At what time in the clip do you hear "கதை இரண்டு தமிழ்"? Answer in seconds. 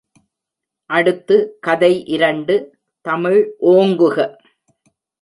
1.59-3.39